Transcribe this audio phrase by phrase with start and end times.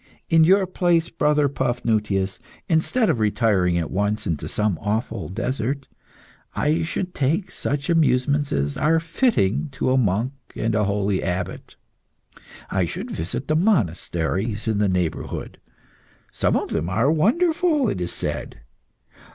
[0.31, 5.87] In your place, brother Paphnutius, instead of retiring at once into some awful desert,
[6.55, 11.75] I should take such amusements as are fitting to a monk and a holy abbot.
[12.71, 15.59] I should visit the monasteries in the neighbourhood.
[16.31, 18.61] Some of them are wonderful, it is said.